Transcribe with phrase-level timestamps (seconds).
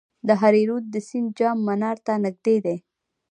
[0.27, 2.77] د هریرود سیند د جام منار ته نږدې دی